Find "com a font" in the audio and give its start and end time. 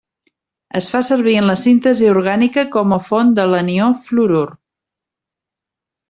2.79-3.29